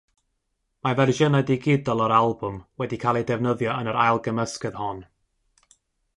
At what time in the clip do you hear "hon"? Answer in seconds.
4.83-5.05